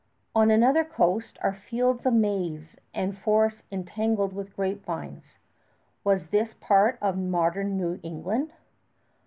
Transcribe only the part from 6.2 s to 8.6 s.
this part of modern New England?